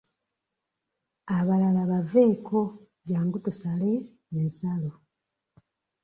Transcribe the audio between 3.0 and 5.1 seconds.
jjangu tusale ensalo.